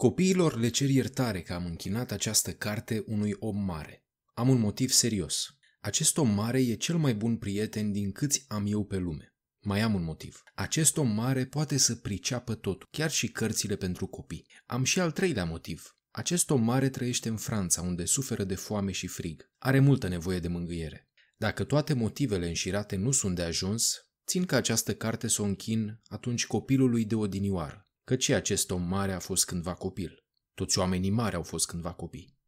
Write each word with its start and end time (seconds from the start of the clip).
Copiilor 0.00 0.58
le 0.58 0.68
cer 0.68 0.88
iertare 0.88 1.42
că 1.42 1.52
am 1.52 1.64
închinat 1.64 2.10
această 2.12 2.52
carte 2.52 3.04
unui 3.06 3.34
om 3.38 3.64
mare. 3.64 4.04
Am 4.34 4.48
un 4.48 4.58
motiv 4.58 4.90
serios. 4.90 5.58
Acest 5.80 6.18
om 6.18 6.28
mare 6.28 6.60
e 6.60 6.74
cel 6.74 6.96
mai 6.96 7.14
bun 7.14 7.36
prieten 7.36 7.92
din 7.92 8.12
câți 8.12 8.44
am 8.48 8.64
eu 8.66 8.84
pe 8.84 8.96
lume. 8.96 9.34
Mai 9.60 9.80
am 9.80 9.94
un 9.94 10.02
motiv. 10.02 10.42
Acest 10.54 10.96
om 10.96 11.08
mare 11.08 11.46
poate 11.46 11.76
să 11.76 11.94
priceapă 11.94 12.54
totul, 12.54 12.88
chiar 12.90 13.10
și 13.10 13.28
cărțile 13.28 13.76
pentru 13.76 14.06
copii. 14.06 14.46
Am 14.66 14.84
și 14.84 15.00
al 15.00 15.10
treilea 15.10 15.44
motiv. 15.44 15.96
Acest 16.10 16.50
om 16.50 16.62
mare 16.62 16.88
trăiește 16.88 17.28
în 17.28 17.36
Franța, 17.36 17.82
unde 17.82 18.04
suferă 18.04 18.44
de 18.44 18.54
foame 18.54 18.92
și 18.92 19.06
frig. 19.06 19.50
Are 19.58 19.78
multă 19.78 20.08
nevoie 20.08 20.38
de 20.38 20.48
mângâiere. 20.48 21.08
Dacă 21.36 21.64
toate 21.64 21.92
motivele 21.92 22.46
înșirate 22.46 22.96
nu 22.96 23.10
sunt 23.10 23.34
de 23.34 23.42
ajuns, 23.42 23.94
țin 24.26 24.44
ca 24.44 24.56
această 24.56 24.94
carte 24.94 25.28
să 25.28 25.42
o 25.42 25.44
închin 25.44 26.00
atunci 26.06 26.46
copilului 26.46 27.04
de 27.04 27.14
odinioară, 27.14 27.87
căci 28.08 28.28
acest 28.28 28.70
om 28.70 28.82
mare 28.82 29.12
a 29.12 29.18
fost 29.18 29.44
cândva 29.44 29.74
copil. 29.74 30.24
Toți 30.54 30.78
oamenii 30.78 31.10
mari 31.10 31.36
au 31.36 31.42
fost 31.42 31.66
cândva 31.66 31.92
copii, 31.92 32.38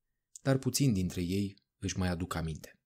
dar 0.43 0.59
puțin 0.59 0.93
dintre 0.93 1.23
ei 1.23 1.63
își 1.79 1.99
mai 1.99 2.09
aduc 2.09 2.35
aminte. 2.35 2.81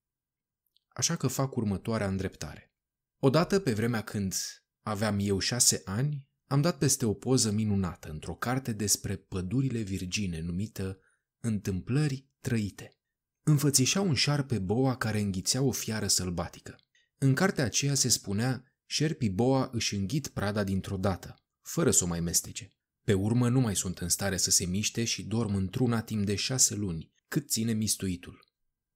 Așa 0.88 1.16
că 1.16 1.26
fac 1.26 1.56
următoarea 1.56 2.08
îndreptare. 2.08 2.74
Odată, 3.18 3.60
pe 3.60 3.72
vremea 3.72 4.02
când 4.02 4.34
aveam 4.80 5.18
eu 5.20 5.38
șase 5.38 5.82
ani, 5.84 6.28
am 6.46 6.60
dat 6.60 6.78
peste 6.78 7.06
o 7.06 7.14
poză 7.14 7.50
minunată 7.50 8.10
într-o 8.10 8.34
carte 8.34 8.72
despre 8.72 9.16
pădurile 9.16 9.80
virgine 9.80 10.40
numită 10.40 10.98
Întâmplări 11.40 12.28
trăite. 12.40 12.98
Înfățișa 13.42 14.00
un 14.00 14.14
șarpe 14.14 14.58
boa 14.58 14.96
care 14.96 15.20
înghițea 15.20 15.62
o 15.62 15.70
fiară 15.70 16.06
sălbatică. 16.06 16.76
În 17.18 17.34
cartea 17.34 17.64
aceea 17.64 17.94
se 17.94 18.08
spunea 18.08 18.74
șerpii 18.86 19.30
boa 19.30 19.68
își 19.72 19.94
înghit 19.94 20.28
prada 20.28 20.64
dintr-o 20.64 20.96
dată, 20.96 21.43
fără 21.64 21.90
să 21.90 22.04
o 22.04 22.06
mai 22.06 22.20
mestece. 22.20 22.72
Pe 23.04 23.12
urmă 23.12 23.48
nu 23.48 23.60
mai 23.60 23.76
sunt 23.76 23.98
în 23.98 24.08
stare 24.08 24.36
să 24.36 24.50
se 24.50 24.64
miște 24.64 25.04
și 25.04 25.22
dorm 25.22 25.54
într-una 25.54 26.02
timp 26.02 26.24
de 26.26 26.34
șase 26.34 26.74
luni, 26.74 27.12
cât 27.28 27.48
ține 27.48 27.72
mistuitul. 27.72 28.44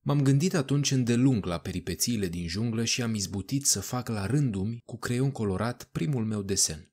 M-am 0.01 0.23
gândit 0.23 0.55
atunci 0.55 0.91
îndelung 0.91 1.45
la 1.47 1.59
peripețiile 1.59 2.29
din 2.29 2.49
junglă 2.49 2.85
și 2.85 3.03
am 3.03 3.15
izbutit 3.15 3.67
să 3.67 3.81
fac 3.81 4.09
la 4.09 4.27
rândumi 4.27 4.83
cu 4.85 4.99
creion 4.99 5.31
colorat 5.31 5.85
primul 5.85 6.25
meu 6.25 6.43
desen. 6.43 6.93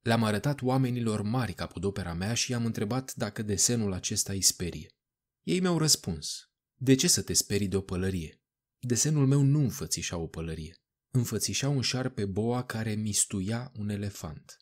Le-am 0.00 0.24
arătat 0.24 0.62
oamenilor 0.62 1.22
mari 1.22 1.52
capodopera 1.52 2.14
mea 2.14 2.34
și 2.34 2.50
i-am 2.50 2.64
întrebat 2.64 3.14
dacă 3.14 3.42
desenul 3.42 3.92
acesta 3.92 4.32
îi 4.32 4.42
sperie. 4.42 4.94
Ei 5.42 5.60
mi-au 5.60 5.78
răspuns, 5.78 6.50
de 6.74 6.94
ce 6.94 7.08
să 7.08 7.22
te 7.22 7.32
sperii 7.32 7.68
de 7.68 7.76
o 7.76 7.80
pălărie? 7.80 8.42
Desenul 8.78 9.26
meu 9.26 9.42
nu 9.42 9.58
înfățișa 9.58 10.16
o 10.16 10.26
pălărie. 10.26 10.76
Înfățișa 11.10 11.68
un 11.68 11.82
șarpe 11.82 12.24
boa 12.24 12.64
care 12.64 12.94
mistuia 12.94 13.72
un 13.74 13.88
elefant. 13.88 14.61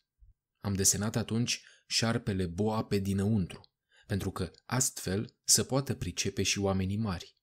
Am 0.61 0.73
desenat 0.73 1.15
atunci 1.15 1.61
șarpele 1.87 2.45
boa 2.45 2.85
pe 2.85 2.97
dinăuntru, 2.97 3.61
pentru 4.07 4.31
că 4.31 4.51
astfel 4.65 5.35
să 5.43 5.63
poată 5.63 5.93
pricepe 5.93 6.43
și 6.43 6.59
oamenii 6.59 6.97
mari. 6.97 7.35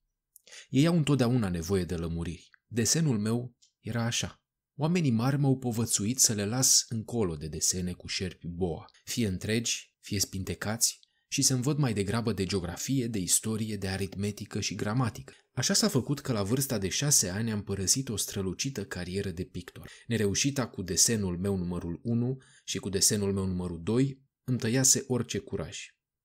Ei 0.69 0.85
au 0.85 0.95
întotdeauna 0.95 1.49
nevoie 1.49 1.83
de 1.83 1.95
lămuriri. 1.95 2.49
Desenul 2.67 3.19
meu 3.19 3.55
era 3.79 4.03
așa. 4.03 4.41
Oamenii 4.75 5.11
mari 5.11 5.37
m-au 5.37 5.57
povățuit 5.57 6.19
să 6.19 6.33
le 6.33 6.45
las 6.45 6.85
încolo 6.89 7.35
de 7.35 7.47
desene 7.47 7.91
cu 7.93 8.07
șerpi 8.07 8.47
boa, 8.47 8.85
fie 9.03 9.27
întregi, 9.27 9.95
fie 9.99 10.19
spintecați, 10.19 10.99
și 11.31 11.41
să-mi 11.41 11.61
văd 11.61 11.77
mai 11.77 11.93
degrabă 11.93 12.33
de 12.33 12.45
geografie, 12.45 13.07
de 13.07 13.19
istorie, 13.19 13.77
de 13.77 13.87
aritmetică 13.87 14.59
și 14.59 14.75
gramatică. 14.75 15.33
Așa 15.53 15.73
s-a 15.73 15.87
făcut 15.87 16.19
că 16.19 16.31
la 16.31 16.43
vârsta 16.43 16.77
de 16.77 16.87
șase 16.87 17.29
ani 17.29 17.51
am 17.51 17.63
părăsit 17.63 18.09
o 18.09 18.15
strălucită 18.15 18.85
carieră 18.85 19.29
de 19.29 19.43
pictor. 19.43 19.89
Nereușita 20.07 20.67
cu 20.67 20.81
desenul 20.81 21.37
meu 21.37 21.57
numărul 21.57 21.99
1 22.03 22.37
și 22.63 22.77
cu 22.77 22.89
desenul 22.89 23.33
meu 23.33 23.45
numărul 23.45 23.81
2 23.83 24.21
îmi 24.43 24.57
tăiase 24.57 25.03
orice 25.07 25.37
curaj. 25.37 25.79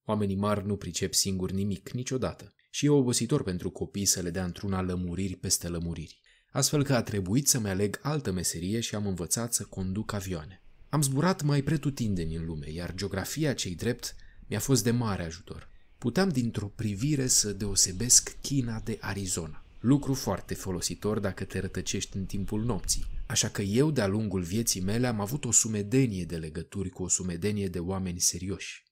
Oamenii 0.05 0.37
mari 0.37 0.67
nu 0.67 0.77
pricep 0.77 1.15
singuri 1.15 1.55
nimic 1.55 1.91
niciodată 1.91 2.55
și 2.71 2.87
e 2.87 2.89
obositor 2.89 3.43
pentru 3.43 3.71
copii 3.71 4.05
să 4.05 4.21
le 4.21 4.31
dea 4.31 4.45
într-una 4.45 4.83
lămuriri 4.83 5.37
peste 5.37 5.69
lămuriri. 5.69 6.21
Astfel 6.51 6.85
că 6.85 6.95
a 6.95 7.03
trebuit 7.03 7.49
să-mi 7.49 7.69
aleg 7.69 7.99
altă 8.03 8.33
meserie 8.33 8.81
și 8.81 8.95
am 8.95 9.07
învățat 9.07 9.55
să 9.55 9.65
conduc 9.65 10.13
avioane. 10.13 10.63
Am 10.89 11.03
zburat 11.03 11.43
mai 11.43 11.63
pretutindeni 11.63 12.35
în 12.35 12.45
lume, 12.45 12.71
iar 12.71 12.95
geografia 12.95 13.55
cei 13.55 13.75
drept 13.75 14.15
mi-a 14.49 14.59
fost 14.59 14.85
de 14.85 14.91
mare 14.91 15.25
ajutor. 15.25 15.69
Puteam 15.99 16.29
dintr-o 16.29 16.67
privire 16.67 17.27
să 17.27 17.53
deosebesc 17.53 18.37
China 18.41 18.81
de 18.81 18.99
Arizona. 19.01 19.65
Lucru 19.81 20.15
foarte 20.15 20.55
folositor 20.55 21.19
dacă 21.19 21.45
te 21.45 21.59
rătăcești 21.59 22.17
în 22.17 22.25
timpul 22.25 22.65
nopții. 22.65 23.07
Așa 23.27 23.49
că 23.49 23.63
eu, 23.63 23.91
de-a 23.91 24.07
lungul 24.07 24.43
vieții 24.43 24.81
mele, 24.81 25.07
am 25.07 25.21
avut 25.21 25.45
o 25.45 25.53
sumedenie 25.53 26.25
de 26.25 26.37
legături 26.37 26.91
cu 26.91 27.03
o 27.03 27.09
sumedenie 27.09 27.69
de 27.69 27.79
oameni 27.79 28.21
serioși. 28.21 28.83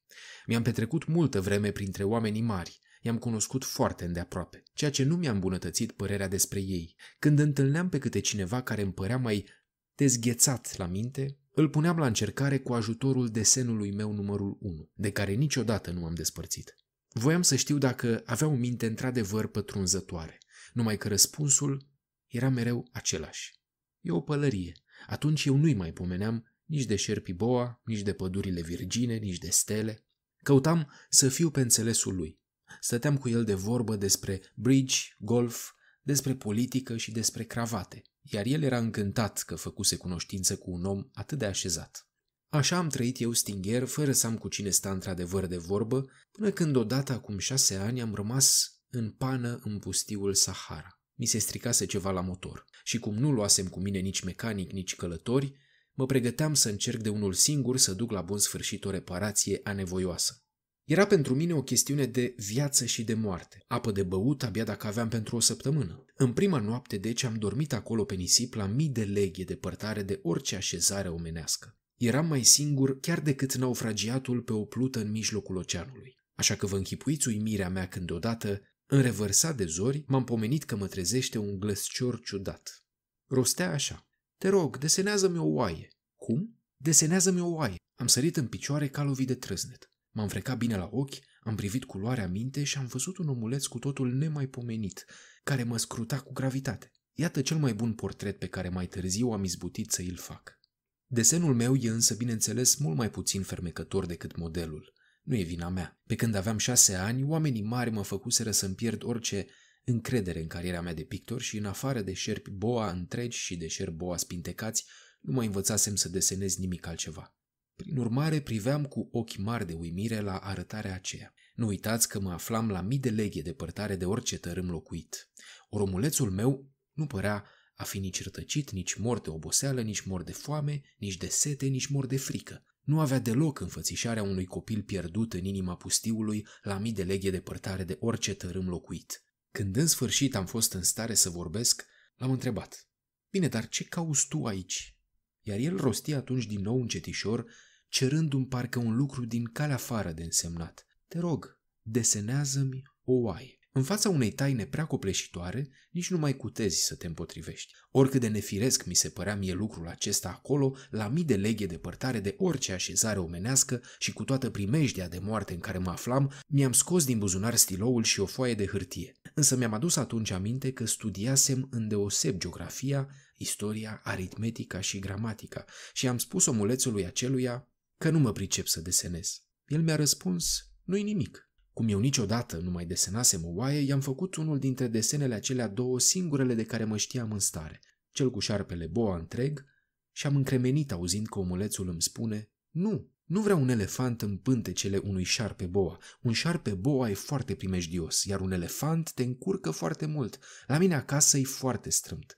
Mi-am 0.46 0.62
petrecut 0.62 1.06
multă 1.06 1.40
vreme 1.40 1.70
printre 1.70 2.04
oamenii 2.04 2.42
mari, 2.42 2.78
i-am 3.02 3.19
cunoscut 3.19 3.64
foarte 3.64 4.04
îndeaproape, 4.04 4.62
ceea 4.74 4.90
ce 4.90 5.04
nu 5.04 5.16
mi-a 5.16 5.30
îmbunătățit 5.30 5.92
părerea 5.92 6.28
despre 6.28 6.60
ei. 6.60 6.96
Când 7.19 7.38
întâlneam 7.38 7.88
pe 7.88 7.98
câte 7.98 8.19
cineva 8.20 8.62
care 8.62 8.82
îmi 8.82 8.92
părea 8.92 9.19
mai 9.19 9.46
dezghețat 9.94 10.76
la 10.76 10.86
minte, 10.86 11.38
îl 11.54 11.68
puneam 11.68 11.98
la 11.98 12.06
încercare 12.06 12.58
cu 12.58 12.72
ajutorul 12.72 13.28
desenului 13.28 13.92
meu 13.92 14.12
numărul 14.12 14.56
1, 14.60 14.90
de 14.94 15.10
care 15.10 15.32
niciodată 15.32 15.90
nu 15.90 16.04
am 16.04 16.14
despărțit. 16.14 16.76
Voiam 17.08 17.42
să 17.42 17.56
știu 17.56 17.78
dacă 17.78 18.22
avea 18.26 18.46
o 18.46 18.54
minte 18.54 18.86
într-adevăr 18.86 19.46
pătrunzătoare, 19.46 20.38
numai 20.72 20.96
că 20.96 21.08
răspunsul 21.08 21.88
era 22.26 22.48
mereu 22.48 22.88
același. 22.92 23.60
E 24.00 24.10
o 24.10 24.20
pălărie. 24.20 24.72
Atunci 25.06 25.44
eu 25.44 25.56
nu-i 25.56 25.74
mai 25.74 25.92
pomeneam 25.92 26.52
nici 26.64 26.84
de 26.84 26.96
șerpii 26.96 27.34
boa, 27.34 27.80
nici 27.84 28.00
de 28.00 28.12
pădurile 28.12 28.62
virgine, 28.62 29.16
nici 29.16 29.38
de 29.38 29.50
stele. 29.50 30.06
Căutam 30.42 30.92
să 31.10 31.28
fiu 31.28 31.50
pe 31.50 31.60
înțelesul 31.60 32.14
lui. 32.14 32.40
Stăteam 32.80 33.19
cu 33.19 33.28
el 33.28 33.44
de 33.44 33.54
vorbă 33.54 33.96
despre 33.96 34.40
bridge, 34.54 34.96
golf, 35.19 35.70
despre 36.02 36.34
politică 36.34 36.96
și 36.96 37.12
despre 37.12 37.44
cravate, 37.44 38.02
iar 38.22 38.46
el 38.46 38.62
era 38.62 38.78
încântat 38.78 39.42
că 39.42 39.54
făcuse 39.54 39.96
cunoștință 39.96 40.56
cu 40.56 40.70
un 40.70 40.84
om 40.84 41.08
atât 41.12 41.38
de 41.38 41.44
așezat. 41.44 42.06
Așa 42.48 42.76
am 42.76 42.88
trăit 42.88 43.20
eu 43.20 43.32
stingher, 43.32 43.84
fără 43.84 44.12
să 44.12 44.26
am 44.26 44.38
cu 44.38 44.48
cine 44.48 44.70
sta 44.70 44.90
într-adevăr 44.90 45.46
de 45.46 45.56
vorbă, 45.56 46.04
până 46.30 46.50
când 46.50 46.76
odată 46.76 47.12
acum 47.12 47.38
șase 47.38 47.74
ani 47.74 48.00
am 48.00 48.14
rămas 48.14 48.76
în 48.88 49.10
pană 49.10 49.60
în 49.64 49.78
pustiul 49.78 50.34
Sahara. 50.34 51.00
Mi 51.14 51.26
se 51.26 51.38
stricase 51.38 51.84
ceva 51.86 52.10
la 52.10 52.20
motor 52.20 52.64
și 52.84 52.98
cum 52.98 53.14
nu 53.14 53.30
luasem 53.30 53.68
cu 53.68 53.80
mine 53.80 53.98
nici 53.98 54.20
mecanic, 54.20 54.72
nici 54.72 54.96
călători, 54.96 55.52
mă 55.92 56.06
pregăteam 56.06 56.54
să 56.54 56.68
încerc 56.68 57.00
de 57.00 57.08
unul 57.08 57.32
singur 57.32 57.76
să 57.76 57.92
duc 57.92 58.10
la 58.10 58.20
bun 58.20 58.38
sfârșit 58.38 58.84
o 58.84 58.90
reparație 58.90 59.60
anevoioasă. 59.62 60.41
Era 60.84 61.06
pentru 61.06 61.34
mine 61.34 61.54
o 61.54 61.62
chestiune 61.62 62.06
de 62.06 62.34
viață 62.37 62.84
și 62.84 63.04
de 63.04 63.15
moarte. 63.15 63.65
Apă 63.66 63.93
de 63.93 64.03
băut 64.03 64.43
abia 64.43 64.65
dacă 64.65 64.87
aveam 64.87 65.09
pentru 65.09 65.37
o 65.37 65.41
săptămână. 65.41 66.04
În 66.16 66.32
prima 66.32 66.59
noapte, 66.59 66.97
deci, 66.97 67.22
am 67.22 67.34
dormit 67.34 67.72
acolo 67.72 68.04
pe 68.04 68.15
nisip 68.15 68.54
la 68.54 68.66
mii 68.66 68.88
de 68.88 69.04
leghe 69.04 69.44
depărtare 69.44 70.03
de 70.03 70.20
orice 70.22 70.56
așezare 70.56 71.09
omenească. 71.09 71.76
Eram 71.97 72.26
mai 72.26 72.43
singur 72.43 73.00
chiar 73.00 73.20
decât 73.20 73.54
naufragiatul 73.54 74.41
pe 74.41 74.53
o 74.53 74.65
plută 74.65 75.00
în 75.00 75.10
mijlocul 75.10 75.56
oceanului. 75.56 76.16
Așa 76.34 76.54
că 76.54 76.66
vă 76.66 76.76
închipuiți 76.76 77.28
uimirea 77.28 77.69
mea 77.69 77.88
când 77.88 78.06
deodată, 78.06 78.60
în 78.87 79.03
revărsat 79.03 79.56
de 79.56 79.64
zori, 79.64 80.04
m-am 80.06 80.25
pomenit 80.25 80.64
că 80.64 80.76
mă 80.76 80.87
trezește 80.87 81.38
un 81.38 81.59
glăscior 81.59 82.20
ciudat. 82.20 82.84
Rostea 83.26 83.70
așa. 83.72 84.06
Te 84.38 84.49
rog, 84.49 84.78
desenează-mi 84.78 85.38
o 85.38 85.47
oaie. 85.47 85.88
Cum? 86.16 86.59
Desenează-mi 86.76 87.41
o 87.41 87.49
oaie. 87.49 87.76
Am 87.94 88.06
sărit 88.06 88.37
în 88.37 88.47
picioare 88.47 88.88
ca 88.88 89.03
lovit 89.03 89.26
de 89.26 89.34
trăznet. 89.34 89.91
M-am 90.12 90.28
frecat 90.28 90.58
bine 90.58 90.76
la 90.76 90.88
ochi, 90.92 91.18
am 91.40 91.54
privit 91.54 91.84
culoarea 91.84 92.28
minte 92.28 92.64
și 92.64 92.78
am 92.78 92.86
văzut 92.86 93.18
un 93.18 93.28
omuleț 93.28 93.64
cu 93.64 93.78
totul 93.78 94.12
nemaipomenit, 94.14 95.04
care 95.44 95.62
mă 95.62 95.76
scruta 95.76 96.20
cu 96.20 96.32
gravitate. 96.32 96.90
Iată 97.12 97.42
cel 97.42 97.56
mai 97.56 97.74
bun 97.74 97.92
portret 97.94 98.38
pe 98.38 98.46
care 98.46 98.68
mai 98.68 98.86
târziu 98.86 99.30
am 99.30 99.44
izbutit 99.44 99.90
să 99.90 100.02
îl 100.08 100.16
fac. 100.16 100.58
Desenul 101.06 101.54
meu 101.54 101.74
e 101.74 101.88
însă, 101.88 102.14
bineînțeles, 102.14 102.76
mult 102.76 102.96
mai 102.96 103.10
puțin 103.10 103.42
fermecător 103.42 104.06
decât 104.06 104.36
modelul. 104.36 104.92
Nu 105.22 105.36
e 105.36 105.42
vina 105.42 105.68
mea. 105.68 106.00
Pe 106.06 106.14
când 106.14 106.34
aveam 106.34 106.58
șase 106.58 106.94
ani, 106.94 107.22
oamenii 107.22 107.62
mari 107.62 107.90
mă 107.90 108.02
făcuseră 108.02 108.50
să-mi 108.50 108.75
pierd 108.75 109.02
orice 109.04 109.46
încredere 109.84 110.40
în 110.40 110.46
cariera 110.46 110.81
mea 110.81 110.94
de 110.94 111.02
pictor 111.02 111.40
și 111.40 111.56
în 111.56 111.64
afară 111.64 112.02
de 112.02 112.12
șerpi 112.12 112.50
boa 112.50 112.90
întregi 112.90 113.38
și 113.38 113.56
de 113.56 113.66
șerpi 113.66 113.96
boa 113.96 114.16
spintecați, 114.16 114.84
nu 115.20 115.32
mai 115.32 115.46
învățasem 115.46 115.94
să 115.94 116.08
desenez 116.08 116.56
nimic 116.56 116.87
altceva. 116.87 117.37
Prin 117.76 117.96
urmare, 117.96 118.40
priveam 118.40 118.84
cu 118.84 119.08
ochi 119.12 119.36
mari 119.36 119.66
de 119.66 119.72
uimire 119.72 120.20
la 120.20 120.36
arătarea 120.36 120.94
aceea. 120.94 121.34
Nu 121.54 121.66
uitați 121.66 122.08
că 122.08 122.20
mă 122.20 122.32
aflam 122.32 122.70
la 122.70 122.80
mii 122.80 122.98
de 122.98 123.10
leghe 123.10 123.42
depărtare 123.42 123.96
de 123.96 124.04
orice 124.04 124.38
tărâm 124.38 124.70
locuit. 124.70 125.30
Oromulețul 125.69 126.30
meu 126.30 126.70
nu 126.92 127.06
părea 127.06 127.44
a 127.74 127.84
fi 127.84 127.98
nici 127.98 128.22
rătăcit, 128.22 128.70
nici 128.70 128.94
mort 128.94 129.22
de 129.22 129.30
oboseală, 129.30 129.80
nici 129.80 130.00
mort 130.00 130.26
de 130.26 130.32
foame, 130.32 130.82
nici 130.98 131.16
de 131.16 131.28
sete, 131.28 131.66
nici 131.66 131.86
mort 131.86 132.08
de 132.08 132.16
frică. 132.16 132.64
Nu 132.82 133.00
avea 133.00 133.19
deloc 133.19 133.60
înfățișarea 133.60 134.22
unui 134.22 134.44
copil 134.44 134.82
pierdut 134.82 135.32
în 135.32 135.44
inima 135.44 135.76
pustiului 135.76 136.46
la 136.62 136.78
mii 136.78 136.92
de 136.92 137.02
leghe 137.02 137.30
depărtare 137.30 137.84
de 137.84 137.96
orice 138.00 138.34
tărâm 138.34 138.68
locuit. 138.68 139.25
Când 139.50 139.76
în 139.76 139.86
sfârșit 139.86 140.34
am 140.34 140.46
fost 140.46 140.72
în 140.72 140.82
stare 140.82 141.14
să 141.14 141.30
vorbesc, 141.30 141.84
l-am 142.16 142.30
întrebat. 142.30 142.88
Bine, 143.30 143.48
dar 143.48 143.68
ce 143.68 143.84
cauți 143.84 144.28
tu 144.28 144.44
aici? 144.44 144.96
Iar 145.42 145.58
el 145.58 145.76
rosti 145.76 146.12
atunci 146.12 146.46
din 146.46 146.60
nou 146.60 146.80
încetișor 146.80 147.50
cerându-mi 147.88 148.46
parcă 148.46 148.78
un 148.78 148.96
lucru 148.96 149.24
din 149.24 149.44
calea 149.44 149.74
afară 149.74 150.12
de 150.12 150.22
însemnat. 150.22 150.86
Te 151.08 151.18
rog, 151.18 151.60
desenează-mi 151.82 152.82
o 153.02 153.12
oaie. 153.12 153.58
În 153.74 153.82
fața 153.82 154.08
unei 154.08 154.32
taine 154.32 154.66
prea 154.66 154.84
copleșitoare, 154.84 155.69
nici 155.90 156.10
nu 156.10 156.19
mai 156.19 156.36
cutezi 156.36 156.84
să 156.84 156.94
te 156.94 157.06
împotrivești. 157.06 157.72
Oricât 157.90 158.20
de 158.20 158.28
nefiresc 158.28 158.84
mi 158.84 158.94
se 158.94 159.08
părea 159.08 159.36
mie 159.36 159.52
lucrul 159.52 159.88
acesta 159.88 160.28
acolo, 160.28 160.76
la 160.90 161.08
mii 161.08 161.24
de 161.24 161.36
leghe 161.36 161.66
depărtare 161.66 162.20
de 162.20 162.34
orice 162.38 162.72
așezare 162.72 163.19
omenească 163.19 163.82
și 163.98 164.12
cu 164.12 164.24
toată 164.24 164.50
primejdea 164.50 165.08
de 165.08 165.19
moarte 165.19 165.52
în 165.52 165.60
care 165.60 165.78
mă 165.78 165.90
aflam, 165.90 166.32
mi-am 166.46 166.72
scos 166.72 167.04
din 167.04 167.19
buzunar 167.19 167.54
stiloul 167.54 168.02
și 168.02 168.20
o 168.20 168.26
foaie 168.26 168.54
de 168.54 168.66
hârtie. 168.66 169.12
Însă 169.34 169.56
mi-am 169.56 169.72
adus 169.72 169.96
atunci 169.96 170.30
aminte 170.30 170.72
că 170.72 170.84
studiasem 170.84 171.68
îndeoseb 171.70 172.38
geografia, 172.38 173.08
istoria, 173.36 174.00
aritmetica 174.04 174.80
și 174.80 174.98
gramatica 174.98 175.64
și 175.92 176.08
am 176.08 176.18
spus 176.18 176.46
omulețului 176.46 177.06
aceluia 177.06 177.68
că 177.98 178.10
nu 178.10 178.18
mă 178.18 178.32
pricep 178.32 178.66
să 178.66 178.80
desenez. 178.80 179.42
El 179.66 179.82
mi-a 179.82 179.96
răspuns, 179.96 180.72
nu-i 180.84 181.02
nimic, 181.02 181.51
cum 181.72 181.88
eu 181.88 181.98
niciodată 181.98 182.56
nu 182.56 182.70
mai 182.70 182.86
desenasem 182.86 183.44
o 183.44 183.48
oaie, 183.48 183.80
i-am 183.80 184.00
făcut 184.00 184.34
unul 184.34 184.58
dintre 184.58 184.86
desenele 184.86 185.34
acelea 185.34 185.69
două 185.69 186.00
singurele 186.00 186.54
de 186.54 186.64
care 186.64 186.84
mă 186.84 186.96
știam 186.96 187.32
în 187.32 187.38
stare, 187.38 187.80
cel 188.10 188.30
cu 188.30 188.38
șarpele 188.38 188.86
boa 188.86 189.16
întreg, 189.16 189.64
și 190.12 190.26
am 190.26 190.36
încremenit 190.36 190.92
auzind 190.92 191.26
că 191.26 191.38
omulețul 191.38 191.88
îmi 191.88 192.02
spune 192.02 192.50
Nu, 192.70 193.10
nu 193.24 193.40
vreau 193.40 193.60
un 193.60 193.69
elefant 193.69 194.22
în 194.22 194.38
pântecele 194.38 194.96
unui 194.96 195.24
șarpe 195.24 195.66
boa. 195.66 195.98
Un 196.22 196.32
șarpe 196.32 196.74
boa 196.74 197.10
e 197.10 197.14
foarte 197.14 197.54
primejdios, 197.54 198.25
iar 198.25 198.40
un 198.40 198.52
elefant 198.52 199.12
te 199.12 199.22
încurcă 199.22 199.70
foarte 199.70 200.06
mult. 200.06 200.38
La 200.66 200.78
mine 200.78 200.94
acasă 200.94 201.38
e 201.38 201.44
foarte 201.44 201.90
strâmt. 201.90 202.36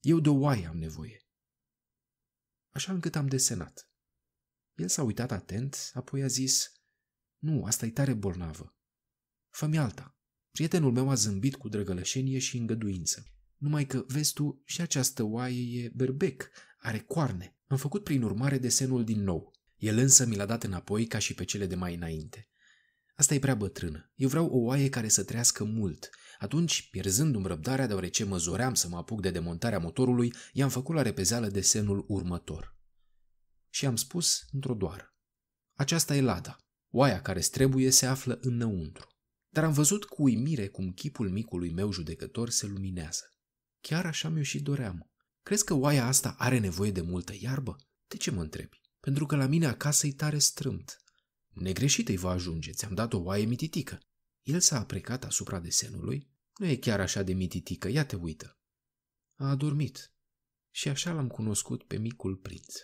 Eu 0.00 0.20
de 0.20 0.28
o 0.28 0.38
oaie 0.38 0.66
am 0.66 0.76
nevoie. 0.76 1.26
Așa 2.70 2.92
încât 2.92 3.16
am 3.16 3.26
desenat. 3.26 3.90
El 4.74 4.88
s-a 4.88 5.02
uitat 5.02 5.30
atent, 5.30 5.90
apoi 5.94 6.22
a 6.22 6.26
zis– 6.26 6.72
nu, 7.38 7.64
asta 7.64 7.86
e 7.86 7.90
tare 7.90 8.14
bolnavă. 8.14 8.76
Fă-mi 9.50 9.78
alta. 9.78 10.18
Prietenul 10.50 10.92
meu 10.92 11.10
a 11.10 11.14
zâmbit 11.14 11.56
cu 11.56 11.68
drăgălășenie 11.68 12.38
și 12.38 12.56
îngăduință. 12.56 13.26
Numai 13.56 13.86
că, 13.86 14.04
vezi 14.06 14.32
tu, 14.32 14.62
și 14.64 14.80
această 14.80 15.22
oaie 15.22 15.82
e 15.82 15.90
berbec, 15.94 16.50
are 16.78 16.98
coarne. 16.98 17.56
Am 17.66 17.76
făcut 17.76 18.04
prin 18.04 18.22
urmare 18.22 18.58
desenul 18.58 19.04
din 19.04 19.22
nou. 19.22 19.52
El 19.76 19.98
însă 19.98 20.26
mi 20.26 20.36
l-a 20.36 20.46
dat 20.46 20.64
înapoi 20.64 21.06
ca 21.06 21.18
și 21.18 21.34
pe 21.34 21.44
cele 21.44 21.66
de 21.66 21.74
mai 21.74 21.94
înainte. 21.94 22.48
Asta 23.14 23.34
e 23.34 23.38
prea 23.38 23.54
bătrână. 23.54 24.12
Eu 24.14 24.28
vreau 24.28 24.46
o 24.46 24.56
oaie 24.58 24.88
care 24.88 25.08
să 25.08 25.24
trăiască 25.24 25.64
mult. 25.64 26.10
Atunci, 26.38 26.90
pierzându-mi 26.90 27.46
răbdarea, 27.46 27.86
deoarece 27.86 28.24
mă 28.24 28.36
zoream 28.36 28.74
să 28.74 28.88
mă 28.88 28.96
apuc 28.96 29.20
de 29.20 29.30
demontarea 29.30 29.78
motorului, 29.78 30.32
i-am 30.52 30.68
făcut 30.68 30.94
la 30.94 31.02
repezeală 31.02 31.48
desenul 31.48 32.04
următor. 32.08 32.76
Și 33.68 33.86
am 33.86 33.96
spus 33.96 34.44
într-o 34.52 34.74
doară. 34.74 35.14
Aceasta 35.74 36.16
e 36.16 36.20
Lada. 36.20 36.67
Oaia 36.90 37.22
care 37.22 37.40
trebuie 37.40 37.90
se 37.90 38.06
află 38.06 38.38
înăuntru. 38.40 39.06
Dar 39.48 39.64
am 39.64 39.72
văzut 39.72 40.04
cu 40.04 40.22
uimire 40.22 40.68
cum 40.68 40.92
chipul 40.92 41.30
micului 41.30 41.70
meu 41.70 41.92
judecător 41.92 42.50
se 42.50 42.66
luminează. 42.66 43.34
Chiar 43.80 44.06
așa 44.06 44.28
mi-o 44.28 44.42
și 44.42 44.60
doream. 44.60 45.10
Crezi 45.42 45.64
că 45.64 45.74
oaia 45.74 46.06
asta 46.06 46.34
are 46.38 46.58
nevoie 46.58 46.90
de 46.90 47.00
multă 47.00 47.32
iarbă? 47.38 47.76
De 48.06 48.16
ce 48.16 48.30
mă 48.30 48.40
întrebi? 48.40 48.80
Pentru 49.00 49.26
că 49.26 49.36
la 49.36 49.46
mine 49.46 49.66
acasă 49.66 50.06
e 50.06 50.12
tare 50.12 50.38
strâmt. 50.38 51.02
Negreșit 51.48 52.08
îi 52.08 52.16
va 52.16 52.30
ajunge, 52.30 52.70
ți-am 52.72 52.94
dat 52.94 53.12
o 53.12 53.18
oaie 53.18 53.44
mititică. 53.44 53.98
El 54.42 54.60
s-a 54.60 54.78
aprecat 54.78 55.24
asupra 55.24 55.60
desenului. 55.60 56.30
Nu 56.58 56.66
e 56.66 56.76
chiar 56.76 57.00
așa 57.00 57.22
de 57.22 57.32
mititică, 57.32 57.88
ia 57.88 58.04
te 58.04 58.16
uită. 58.16 58.58
A 59.34 59.48
adormit. 59.48 60.12
Și 60.70 60.88
așa 60.88 61.12
l-am 61.12 61.28
cunoscut 61.28 61.84
pe 61.84 61.98
micul 61.98 62.36
prinț. 62.36 62.74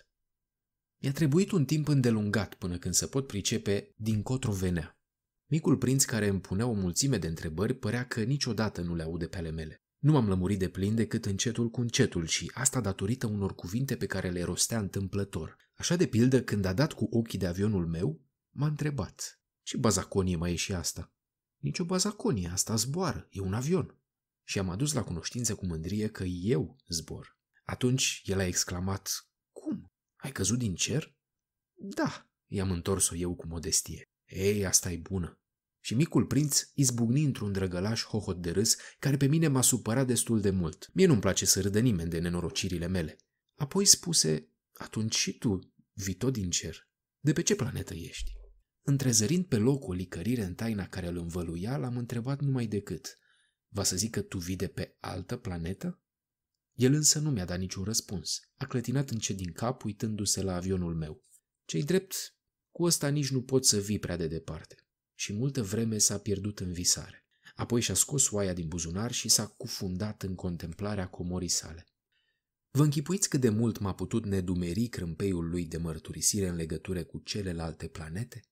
Mi-a 1.05 1.13
trebuit 1.13 1.51
un 1.51 1.65
timp 1.65 1.89
îndelungat 1.89 2.55
până 2.55 2.79
când 2.79 2.95
să 2.95 3.07
pot 3.07 3.27
pricepe 3.27 3.93
din 3.97 4.23
cotro 4.23 4.53
venea. 4.53 4.99
Micul 5.51 5.77
prinț 5.77 6.05
care 6.05 6.29
îmi 6.29 6.41
punea 6.41 6.67
o 6.67 6.73
mulțime 6.73 7.19
de 7.19 7.27
întrebări 7.27 7.75
părea 7.75 8.07
că 8.07 8.23
niciodată 8.23 8.81
nu 8.81 8.95
le 8.95 9.03
aude 9.03 9.27
pe 9.27 9.37
ale 9.37 9.51
mele. 9.51 9.83
Nu 9.99 10.13
m-am 10.13 10.29
lămurit 10.29 10.59
de 10.59 10.69
plin 10.69 10.95
decât 10.95 11.25
încetul 11.25 11.71
cu 11.71 11.81
încetul 11.81 12.27
și 12.27 12.51
asta 12.55 12.81
datorită 12.81 13.27
unor 13.27 13.55
cuvinte 13.55 13.97
pe 13.97 14.07
care 14.07 14.31
le 14.31 14.43
rostea 14.43 14.79
întâmplător. 14.79 15.57
Așa 15.75 15.97
de 15.97 16.07
pildă, 16.07 16.43
când 16.43 16.65
a 16.65 16.73
dat 16.73 16.93
cu 16.93 17.09
ochii 17.11 17.39
de 17.39 17.47
avionul 17.47 17.87
meu, 17.87 18.21
m-a 18.51 18.67
întrebat. 18.67 19.41
Ce 19.63 19.77
bazaconie 19.77 20.37
mai 20.37 20.53
e 20.53 20.57
și 20.57 20.73
asta? 20.73 21.13
Nici 21.57 21.79
o 21.79 21.85
bazaconie, 21.85 22.49
asta 22.49 22.77
zboară, 22.77 23.29
e 23.31 23.41
un 23.41 23.55
avion. 23.55 23.99
Și 24.45 24.59
am 24.59 24.69
adus 24.69 24.93
la 24.93 25.03
cunoștință 25.03 25.55
cu 25.55 25.67
mândrie 25.67 26.09
că 26.09 26.25
eu 26.25 26.77
zbor. 26.89 27.39
Atunci 27.65 28.23
el 28.25 28.39
a 28.39 28.47
exclamat, 28.47 29.29
ai 30.25 30.33
căzut 30.33 30.59
din 30.59 30.75
cer? 30.75 31.17
Da, 31.75 32.31
i-am 32.47 32.71
întors-o 32.71 33.15
eu 33.15 33.35
cu 33.35 33.47
modestie. 33.47 34.05
Ei, 34.25 34.67
asta 34.67 34.93
e 34.93 34.97
bună. 34.97 35.41
Și 35.81 35.95
micul 35.95 36.27
prinț 36.27 36.63
izbucni 36.75 37.25
într-un 37.25 37.53
drăgălaș 37.53 38.05
hohot 38.05 38.43
de 38.43 38.51
râs 38.51 38.77
care 38.99 39.17
pe 39.17 39.27
mine 39.27 39.49
m-a 39.49 39.63
supărat 39.63 40.07
destul 40.07 40.41
de 40.41 40.51
mult. 40.51 40.91
Mie 40.93 41.07
nu-mi 41.07 41.21
place 41.21 41.45
să 41.45 41.61
râdă 41.61 41.81
nimeni 41.81 42.11
de 42.11 42.19
nenorocirile 42.19 42.87
mele. 42.87 43.17
Apoi 43.55 43.85
spuse, 43.85 44.49
atunci 44.73 45.17
și 45.17 45.39
tu, 45.39 45.59
vii 45.93 46.15
tot 46.15 46.33
din 46.33 46.51
cer. 46.51 46.89
De 47.19 47.33
pe 47.33 47.43
ce 47.43 47.55
planetă 47.55 47.95
ești? 47.95 48.33
Întrezărind 48.83 49.45
pe 49.45 49.57
loc 49.57 49.87
o 49.87 49.93
licărire 49.93 50.45
în 50.45 50.55
taina 50.55 50.89
care 50.89 51.07
îl 51.07 51.17
învăluia, 51.17 51.77
l-am 51.77 51.97
întrebat 51.97 52.41
numai 52.41 52.67
decât. 52.67 53.19
Va 53.69 53.83
să 53.83 53.97
zic 53.97 54.11
că 54.11 54.23
tu 54.23 54.39
vii 54.39 54.57
de 54.57 54.69
pe 54.69 54.97
altă 55.01 55.37
planetă? 55.37 56.03
El 56.75 56.93
însă 56.93 57.19
nu 57.19 57.31
mi-a 57.31 57.45
dat 57.45 57.59
niciun 57.59 57.85
răspuns. 57.85 58.41
A 58.57 58.67
clătinat 58.67 59.11
încet 59.11 59.37
din 59.37 59.53
cap, 59.53 59.85
uitându-se 59.85 60.43
la 60.43 60.55
avionul 60.55 60.95
meu. 60.95 61.23
Cei 61.65 61.83
drept, 61.83 62.37
cu 62.71 62.83
ăsta 62.83 63.09
nici 63.09 63.31
nu 63.31 63.43
pot 63.43 63.67
să 63.67 63.79
vii 63.79 63.99
prea 63.99 64.17
de 64.17 64.27
departe. 64.27 64.77
Și 65.15 65.33
multă 65.33 65.63
vreme 65.63 65.99
s-a 65.99 66.19
pierdut 66.19 66.61
în 66.61 66.73
visare. 66.73 67.27
Apoi 67.55 67.81
și-a 67.81 67.95
scos 67.95 68.31
oaia 68.31 68.53
din 68.53 68.69
buzunar 68.69 69.13
și 69.13 69.29
s-a 69.29 69.47
cufundat 69.47 70.23
în 70.23 70.35
contemplarea 70.35 71.09
comorii 71.09 71.49
sale. 71.49 71.87
Vă 72.71 72.83
închipuiți 72.83 73.29
cât 73.29 73.41
de 73.41 73.49
mult 73.49 73.79
m-a 73.79 73.95
putut 73.95 74.25
nedumeri 74.25 74.87
crâmpeiul 74.87 75.49
lui 75.49 75.67
de 75.67 75.77
mărturisire 75.77 76.49
în 76.49 76.55
legătură 76.55 77.05
cu 77.05 77.19
celelalte 77.19 77.89
planete? 77.89 78.45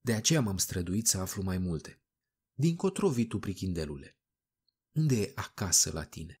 De 0.00 0.12
aceea 0.12 0.40
m-am 0.40 0.56
străduit 0.56 1.06
să 1.06 1.18
aflu 1.18 1.42
mai 1.42 1.58
multe. 1.58 2.02
Din 2.54 2.76
cotro 2.76 3.08
vii 3.08 3.26
tu, 3.26 3.38
prichindelule? 3.38 4.18
Unde 4.92 5.20
e 5.20 5.32
acasă 5.34 5.90
la 5.92 6.04
tine? 6.04 6.39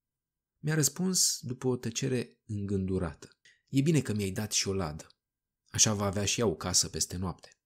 Mi-a 0.62 0.74
răspuns 0.74 1.38
după 1.40 1.68
o 1.68 1.76
tăcere 1.76 2.38
îngândurată. 2.46 3.28
E 3.68 3.80
bine 3.80 4.00
că 4.00 4.12
mi-ai 4.12 4.30
dat 4.30 4.52
și 4.52 4.68
o 4.68 4.72
ladă. 4.72 5.06
Așa 5.70 5.94
va 5.94 6.04
avea 6.04 6.24
și 6.24 6.40
ea 6.40 6.46
o 6.46 6.54
casă 6.54 6.88
peste 6.88 7.16
noapte. 7.16 7.58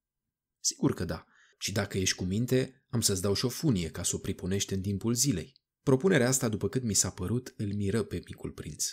Sigur 0.60 0.94
că 0.94 1.04
da. 1.04 1.26
Și 1.58 1.72
dacă 1.72 1.98
ești 1.98 2.16
cu 2.16 2.24
minte, 2.24 2.84
am 2.88 3.00
să-ți 3.00 3.22
dau 3.22 3.34
și 3.34 3.44
o 3.44 3.48
funie 3.48 3.90
ca 3.90 4.02
să 4.02 4.16
o 4.16 4.18
priponești 4.18 4.72
în 4.72 4.80
timpul 4.80 5.14
zilei. 5.14 5.52
Propunerea 5.82 6.28
asta, 6.28 6.48
după 6.48 6.68
cât 6.68 6.82
mi 6.82 6.94
s-a 6.94 7.10
părut, 7.10 7.54
îl 7.56 7.74
miră 7.74 8.02
pe 8.02 8.22
micul 8.26 8.50
prinț. 8.50 8.86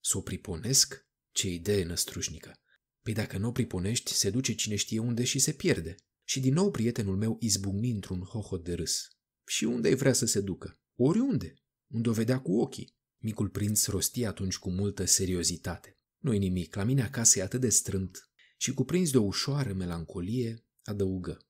Să 0.00 0.18
o 0.18 0.20
priponesc? 0.20 1.06
Ce 1.30 1.48
idee 1.48 1.84
năstrușnică! 1.84 2.58
Păi 3.02 3.12
dacă 3.12 3.38
nu 3.38 3.48
o 3.48 3.52
priponești, 3.52 4.12
se 4.12 4.30
duce 4.30 4.54
cine 4.54 4.76
știe 4.76 4.98
unde 4.98 5.24
și 5.24 5.38
se 5.38 5.52
pierde. 5.52 5.94
Și 6.24 6.40
din 6.40 6.52
nou 6.52 6.70
prietenul 6.70 7.16
meu 7.16 7.36
izbucni 7.40 7.90
într-un 7.90 8.20
hohot 8.20 8.64
de 8.64 8.74
râs. 8.74 9.08
Și 9.46 9.64
unde 9.64 9.88
ai 9.88 9.94
vrea 9.94 10.12
să 10.12 10.26
se 10.26 10.40
ducă? 10.40 10.80
Oriunde. 10.94 11.54
Unde 11.86 12.08
o 12.08 12.12
vedea 12.12 12.40
cu 12.40 12.60
ochii. 12.60 12.96
Micul 13.24 13.48
prinț 13.48 13.86
rosti 13.86 14.24
atunci 14.24 14.56
cu 14.56 14.70
multă 14.70 15.04
seriozitate. 15.04 15.98
Nu-i 16.18 16.38
nimic, 16.38 16.74
la 16.74 16.84
mine 16.84 17.02
acasă 17.02 17.38
e 17.38 17.42
atât 17.42 17.60
de 17.60 17.68
strâmt. 17.68 18.30
Și 18.56 18.74
cuprins 18.74 19.10
de 19.10 19.18
o 19.18 19.22
ușoară 19.22 19.72
melancolie, 19.72 20.64
adăugă. 20.82 21.46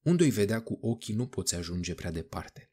Unde 0.00 0.24
i 0.24 0.30
vedea 0.30 0.62
cu 0.62 0.78
ochii 0.80 1.14
nu 1.14 1.26
poți 1.26 1.54
ajunge 1.54 1.94
prea 1.94 2.10
departe. 2.10 2.70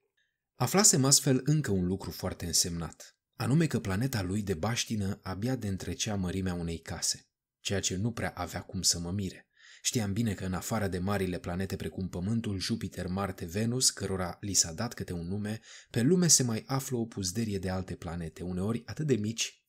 Aflasem 0.55 1.05
astfel 1.05 1.41
încă 1.43 1.71
un 1.71 1.85
lucru 1.85 2.11
foarte 2.11 2.45
însemnat, 2.45 3.17
anume 3.35 3.67
că 3.67 3.79
planeta 3.79 4.21
lui 4.21 4.41
de 4.41 4.53
baștină 4.53 5.19
abia 5.21 5.55
de 5.55 5.67
întrecea 5.67 6.15
mărimea 6.15 6.53
unei 6.53 6.79
case, 6.79 7.27
ceea 7.59 7.79
ce 7.79 7.95
nu 7.95 8.11
prea 8.11 8.29
avea 8.29 8.61
cum 8.61 8.81
să 8.81 8.99
mă 8.99 9.11
mire. 9.11 9.47
Știam 9.85 10.13
bine 10.13 10.33
că 10.33 10.45
în 10.45 10.53
afară 10.53 10.87
de 10.87 10.97
marile 10.97 11.39
planete 11.39 11.75
precum 11.75 12.09
Pământul, 12.09 12.59
Jupiter, 12.59 13.07
Marte, 13.07 13.45
Venus, 13.45 13.89
cărora 13.89 14.37
li 14.41 14.53
s-a 14.53 14.71
dat 14.71 14.93
câte 14.93 15.13
un 15.13 15.27
nume, 15.27 15.59
pe 15.89 16.01
lume 16.01 16.27
se 16.27 16.43
mai 16.43 16.63
află 16.65 16.97
o 16.97 17.05
puzderie 17.05 17.59
de 17.59 17.69
alte 17.69 17.95
planete, 17.95 18.43
uneori 18.43 18.81
atât 18.85 19.07
de 19.07 19.15
mici, 19.15 19.63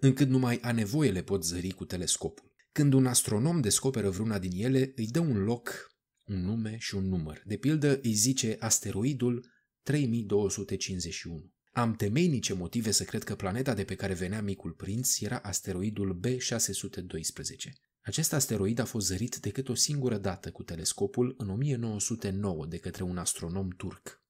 încât 0.00 0.28
numai 0.28 0.58
a 0.62 0.72
nevoie 0.72 1.10
le 1.10 1.22
pot 1.22 1.44
zări 1.44 1.70
cu 1.70 1.84
telescopul. 1.84 2.52
Când 2.72 2.92
un 2.92 3.06
astronom 3.06 3.60
descoperă 3.60 4.10
vreuna 4.10 4.38
din 4.38 4.64
ele, 4.64 4.92
îi 4.96 5.06
dă 5.06 5.20
un 5.20 5.42
loc, 5.42 5.92
un 6.24 6.44
nume 6.44 6.76
și 6.78 6.94
un 6.94 7.08
număr. 7.08 7.42
De 7.44 7.56
pildă, 7.56 8.00
îi 8.02 8.12
zice 8.12 8.56
asteroidul 8.58 9.46
3251. 9.82 11.52
Am 11.72 11.94
temeinice 11.94 12.54
motive 12.54 12.90
să 12.90 13.04
cred 13.04 13.24
că 13.24 13.34
planeta 13.34 13.74
de 13.74 13.84
pe 13.84 13.94
care 13.94 14.14
venea 14.14 14.42
micul 14.42 14.72
prinț 14.72 15.20
era 15.20 15.38
asteroidul 15.38 16.20
B612. 16.26 17.87
Acest 18.08 18.32
asteroid 18.32 18.78
a 18.78 18.84
fost 18.84 19.06
zărit 19.06 19.36
decât 19.36 19.68
o 19.68 19.74
singură 19.74 20.18
dată 20.18 20.50
cu 20.50 20.62
telescopul 20.62 21.34
în 21.38 21.48
1909 21.48 22.66
de 22.66 22.78
către 22.78 23.02
un 23.02 23.18
astronom 23.18 23.68
turc. 23.68 24.22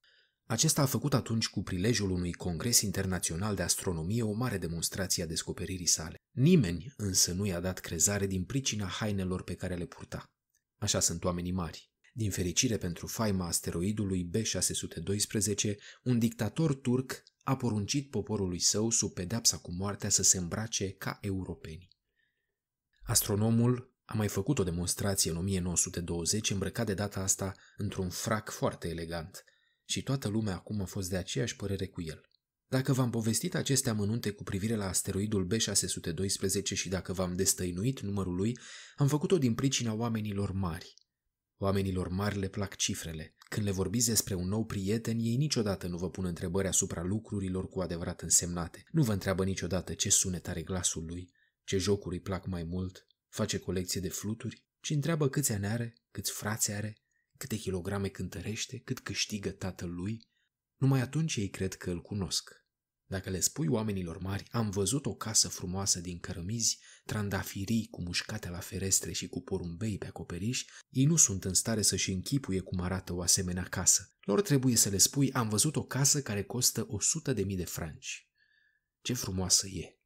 Acesta 0.45 0.81
a 0.81 0.85
făcut 0.85 1.13
atunci 1.13 1.47
cu 1.47 1.63
prilejul 1.63 2.09
unui 2.09 2.33
congres 2.33 2.81
internațional 2.81 3.55
de 3.55 3.61
astronomie 3.61 4.23
o 4.23 4.31
mare 4.31 4.57
demonstrație 4.57 5.23
a 5.23 5.25
descoperirii 5.25 5.85
sale. 5.85 6.15
Nimeni 6.31 6.93
însă 6.97 7.33
nu 7.33 7.45
i-a 7.45 7.59
dat 7.59 7.79
crezare 7.79 8.27
din 8.27 8.43
pricina 8.43 8.85
hainelor 8.85 9.43
pe 9.43 9.55
care 9.55 9.75
le 9.75 9.85
purta. 9.85 10.25
Așa 10.77 10.99
sunt 10.99 11.23
oamenii 11.23 11.51
mari. 11.51 11.91
Din 12.13 12.31
fericire 12.31 12.77
pentru 12.77 13.07
faima 13.07 13.47
asteroidului 13.47 14.29
B612, 14.37 15.75
un 16.03 16.19
dictator 16.19 16.75
turc 16.75 17.23
a 17.43 17.55
poruncit 17.55 18.09
poporului 18.09 18.59
său 18.59 18.89
sub 18.89 19.13
pedepsa 19.13 19.57
cu 19.57 19.71
moartea 19.71 20.09
să 20.09 20.23
se 20.23 20.37
îmbrace 20.37 20.91
ca 20.91 21.17
europeni. 21.21 21.97
Astronomul 23.09 23.93
a 24.05 24.13
mai 24.13 24.27
făcut 24.27 24.59
o 24.59 24.63
demonstrație 24.63 25.31
în 25.31 25.37
1920 25.37 26.49
îmbrăcat 26.49 26.85
de 26.85 26.93
data 26.93 27.19
asta 27.19 27.55
într-un 27.77 28.09
frac 28.09 28.49
foarte 28.49 28.87
elegant 28.87 29.43
și 29.85 30.03
toată 30.03 30.27
lumea 30.27 30.53
acum 30.53 30.81
a 30.81 30.85
fost 30.85 31.09
de 31.09 31.17
aceeași 31.17 31.55
părere 31.55 31.87
cu 31.87 32.01
el. 32.01 32.21
Dacă 32.67 32.93
v-am 32.93 33.09
povestit 33.09 33.55
aceste 33.55 33.89
amănunte 33.89 34.31
cu 34.31 34.43
privire 34.43 34.75
la 34.75 34.87
asteroidul 34.87 35.47
B612 35.53 36.63
și 36.63 36.89
dacă 36.89 37.13
v-am 37.13 37.35
destăinuit 37.35 37.99
numărul 37.99 38.35
lui, 38.35 38.57
am 38.95 39.07
făcut-o 39.07 39.37
din 39.37 39.53
pricina 39.55 39.93
oamenilor 39.93 40.51
mari. 40.51 40.93
Oamenilor 41.57 42.07
mari 42.07 42.39
le 42.39 42.47
plac 42.47 42.75
cifrele. 42.75 43.35
Când 43.37 43.65
le 43.65 43.71
vorbiți 43.71 44.07
despre 44.07 44.33
un 44.33 44.47
nou 44.47 44.65
prieten, 44.65 45.17
ei 45.19 45.35
niciodată 45.35 45.87
nu 45.87 45.97
vă 45.97 46.09
pun 46.09 46.25
întrebări 46.25 46.67
asupra 46.67 47.03
lucrurilor 47.03 47.69
cu 47.69 47.79
adevărat 47.79 48.21
însemnate. 48.21 48.83
Nu 48.91 49.03
vă 49.03 49.11
întreabă 49.11 49.43
niciodată 49.43 49.93
ce 49.93 50.09
sunet 50.09 50.47
are 50.47 50.61
glasul 50.61 51.05
lui, 51.05 51.31
ce 51.69 51.77
jocuri 51.77 52.15
îi 52.15 52.21
plac 52.21 52.45
mai 52.45 52.63
mult, 52.63 53.07
face 53.27 53.59
colecție 53.59 54.01
de 54.01 54.09
fluturi, 54.09 54.65
ci 54.81 54.89
întreabă 54.89 55.29
câți 55.29 55.51
ani 55.51 55.65
are, 55.65 55.93
câți 56.11 56.31
frați 56.31 56.71
are, 56.71 56.97
câte 57.37 57.55
kilograme 57.55 58.07
cântărește, 58.07 58.79
cât 58.79 58.99
câștigă 58.99 59.49
tatăl 59.49 59.89
lui. 59.89 60.27
Numai 60.77 61.01
atunci 61.01 61.35
ei 61.35 61.49
cred 61.49 61.73
că 61.73 61.89
îl 61.89 62.01
cunosc. 62.01 62.51
Dacă 63.05 63.29
le 63.29 63.39
spui 63.39 63.67
oamenilor 63.67 64.17
mari, 64.17 64.47
am 64.51 64.69
văzut 64.69 65.05
o 65.05 65.15
casă 65.15 65.47
frumoasă 65.47 65.99
din 65.99 66.19
cărămizi, 66.19 66.79
trandafirii 67.05 67.87
cu 67.91 68.01
mușcate 68.01 68.49
la 68.49 68.59
ferestre 68.59 69.11
și 69.11 69.27
cu 69.27 69.41
porumbei 69.41 69.97
pe 69.97 70.07
acoperiș, 70.07 70.65
ei 70.89 71.05
nu 71.05 71.15
sunt 71.15 71.43
în 71.43 71.53
stare 71.53 71.81
să-și 71.81 72.11
închipuie 72.11 72.59
cum 72.59 72.81
arată 72.81 73.13
o 73.13 73.21
asemenea 73.21 73.63
casă. 73.63 74.13
Lor 74.21 74.41
trebuie 74.41 74.75
să 74.75 74.89
le 74.89 74.97
spui, 74.97 75.31
am 75.31 75.49
văzut 75.49 75.75
o 75.75 75.83
casă 75.83 76.21
care 76.21 76.43
costă 76.43 76.85
o 76.87 76.99
sută 76.99 77.33
de 77.33 77.43
mii 77.43 77.57
de 77.57 77.65
franci. 77.65 78.29
Ce 79.01 79.13
frumoasă 79.13 79.67
e! 79.67 79.98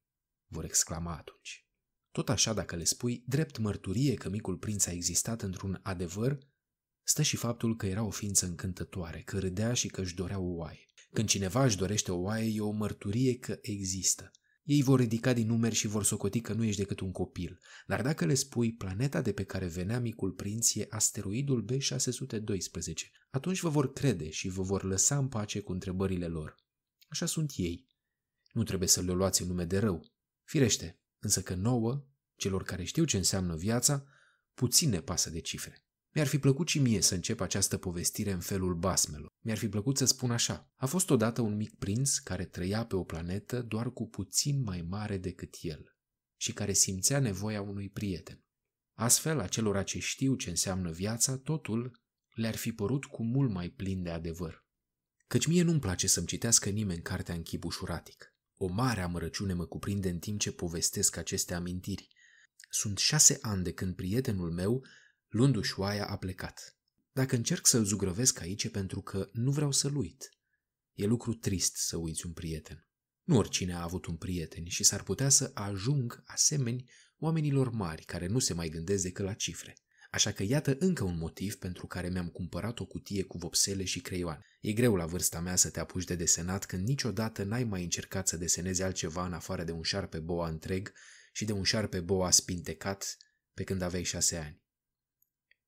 Vor 0.54 0.64
exclama 0.64 1.16
atunci. 1.18 1.68
Tot 2.12 2.30
așa, 2.30 2.54
dacă 2.54 2.76
le 2.76 2.84
spui, 2.84 3.24
drept 3.28 3.58
mărturie 3.58 4.14
că 4.14 4.30
micul 4.30 4.58
prinț 4.58 4.86
a 4.86 4.92
existat 4.92 5.42
într-un 5.42 5.80
adevăr, 5.84 6.38
stă 7.04 7.22
și 7.22 7.36
faptul 7.36 7.76
că 7.76 7.86
era 7.86 8.04
o 8.04 8.10
ființă 8.10 8.46
încântătoare, 8.46 9.22
că 9.22 9.40
râdea 9.40 9.74
și 9.74 9.88
că 9.88 10.02
își 10.02 10.16
dorea 10.16 10.40
o 10.40 10.54
oaie. 10.56 10.86
Când 11.14 11.28
cineva 11.28 11.64
își 11.64 11.78
dorește 11.78 12.12
o 12.12 12.20
oaie, 12.20 12.52
e 12.54 12.62
o 12.62 12.72
mărturie 12.72 13.38
că 13.38 13.58
există. 13.62 14.32
Ei 14.64 14.82
vor 14.82 15.00
ridica 15.00 15.34
din 15.34 15.48
numeri 15.48 15.76
și 15.76 15.88
vor 15.88 16.04
socoti 16.04 16.42
că 16.42 16.54
nu 16.54 16.64
ești 16.64 16.80
decât 16.80 17.00
un 17.00 17.12
copil. 17.12 17.60
Dar 17.88 18.02
dacă 18.02 18.26
le 18.26 18.34
spui 18.34 18.74
planeta 18.74 19.22
de 19.22 19.34
pe 19.34 19.44
care 19.44 19.66
venea 19.66 20.00
micul 20.00 20.32
prinț 20.32 20.76
e 20.76 20.86
asteroidul 20.90 21.66
B612, 21.72 22.94
atunci 23.30 23.60
vă 23.60 23.70
vor 23.70 23.92
crede 23.92 24.30
și 24.30 24.50
vă 24.50 24.62
vor 24.62 24.84
lăsa 24.84 25.18
în 25.18 25.28
pace 25.28 25.60
cu 25.60 25.72
întrebările 25.72 26.28
lor. 26.28 26.56
Așa 27.08 27.26
sunt 27.26 27.52
ei. 27.56 27.88
Nu 28.52 28.64
trebuie 28.64 28.88
să 28.88 29.02
le 29.02 29.12
luați 29.12 29.42
în 29.42 29.48
nume 29.48 29.66
de 29.66 29.78
rău. 29.78 30.13
Firește, 30.44 31.00
însă 31.20 31.42
că 31.42 31.56
nouă, 31.56 32.06
celor 32.36 32.64
care 32.64 32.84
știu 32.84 33.04
ce 33.04 33.18
înseamnă 33.18 33.56
viața, 33.56 34.06
puțin 34.54 34.90
ne 34.90 35.02
pasă 35.02 35.30
de 35.30 35.40
cifre. 35.40 35.86
Mi-ar 36.14 36.28
fi 36.28 36.40
plăcut 36.40 36.68
și 36.68 36.80
mie 36.80 37.02
să 37.02 37.16
încep 37.16 37.40
această 37.40 37.78
povestire 37.78 38.32
în 38.32 38.40
felul 38.40 38.76
basmelor. 38.76 39.28
Mi-ar 39.40 39.58
fi 39.58 39.70
plăcut 39.70 39.98
să 39.98 40.06
spun 40.06 40.32
așa. 40.32 40.72
A 40.76 40.86
fost 40.86 41.10
odată 41.10 41.42
un 41.42 41.56
mic 41.56 41.78
prinț 41.78 42.18
care 42.18 42.46
trăia 42.46 42.86
pe 42.86 42.96
o 42.96 43.04
planetă 43.04 43.62
doar 43.62 43.92
cu 43.92 44.08
puțin 44.08 44.62
mai 44.62 44.82
mare 44.82 45.18
decât 45.18 45.56
el 45.62 45.96
și 46.38 46.54
care 46.54 46.74
simțea 46.74 47.20
nevoia 47.20 47.62
unui 47.62 47.90
prieten. 47.90 48.44
Astfel, 48.94 49.40
acelora 49.40 49.84
ce 49.84 50.00
știu 50.00 50.36
ce 50.36 50.50
înseamnă 50.50 50.92
viața, 50.92 51.38
totul 51.38 52.02
le-ar 52.34 52.56
fi 52.56 52.72
părut 52.72 53.06
cu 53.06 53.24
mult 53.24 53.52
mai 53.52 53.70
plin 53.70 54.04
de 54.04 54.10
adevăr. 54.10 54.66
Căci 55.28 55.48
mie 55.48 55.64
nu-mi 55.64 55.80
place 55.80 56.08
să-mi 56.08 56.28
citească 56.28 56.70
nimeni 56.70 57.02
cartea 57.02 57.36
în 57.36 57.42
chip 57.42 57.64
ușuratic. 57.64 58.33
O 58.58 58.68
mare 58.68 59.02
amărăciune 59.02 59.54
mă 59.54 59.66
cuprinde 59.66 60.10
în 60.10 60.20
timp 60.20 60.40
ce 60.40 60.52
povestesc 60.52 61.18
aceste 61.18 61.54
amintiri. 61.54 62.08
Sunt 62.70 62.98
șase 62.98 63.38
ani 63.42 63.64
de 63.64 63.74
când 63.74 63.96
prietenul 63.96 64.52
meu 64.52 64.84
Luându-și 65.34 65.80
oaia, 65.80 66.06
a 66.08 66.18
plecat. 66.18 66.78
Dacă 67.12 67.36
încerc 67.36 67.66
să-l 67.66 67.84
zugrăvesc 67.84 68.40
aici 68.40 68.70
pentru 68.70 69.02
că 69.02 69.30
nu 69.32 69.52
vreau 69.52 69.72
să-l 69.72 69.96
uit. 69.96 70.30
E 70.94 71.06
lucru 71.06 71.34
trist 71.34 71.76
să 71.76 71.98
uiți 71.98 72.26
un 72.26 72.34
prieten. 72.34 72.88
Nu 73.24 73.38
oricine 73.38 73.74
a 73.74 73.82
avut 73.82 74.06
un 74.06 74.18
prieten 74.18 74.66
și 74.66 74.84
s-ar 74.84 75.04
putea 75.04 75.30
să 75.30 75.52
ajung 75.54 76.24
asemeni 76.26 76.90
oamenilor 77.18 77.70
mari 77.70 78.04
care 78.04 78.28
nu 78.28 78.40
se 78.40 78.54
mai 78.54 78.70
gândesc 78.70 79.04
decât 79.04 79.26
la 79.26 79.34
cifre. 79.34 79.78
Așa 80.14 80.32
că 80.32 80.44
iată 80.44 80.76
încă 80.80 81.04
un 81.04 81.18
motiv 81.18 81.56
pentru 81.56 81.88
care 81.88 82.10
mi-am 82.10 82.28
cumpărat 82.28 82.80
o 82.80 82.86
cutie 82.86 83.24
cu 83.24 83.38
vopsele 83.38 83.84
și 83.84 84.02
creioane. 84.02 84.46
E 84.62 84.74
greu 84.74 84.96
la 84.96 85.06
vârsta 85.06 85.40
mea 85.40 85.56
să 85.56 85.70
te 85.70 85.80
apuci 85.80 86.04
de 86.04 86.16
desenat 86.16 86.66
când 86.66 86.88
niciodată 86.88 87.44
n-ai 87.44 87.64
mai 87.64 87.84
încercat 87.84 88.28
să 88.28 88.38
desenezi 88.38 88.82
altceva 88.82 89.26
în 89.26 89.34
afară 89.34 89.64
de 89.64 89.72
un 89.72 89.82
șarpe 89.82 90.20
boa 90.20 90.48
întreg 90.48 90.94
și 91.32 91.46
de 91.46 91.52
un 91.52 91.64
șarpe 91.64 92.00
boa 92.00 92.32
spintecat 92.32 93.18
pe 93.54 93.64
când 93.64 93.82
aveai 93.82 94.04
șase 94.04 94.38
ani. 94.38 94.62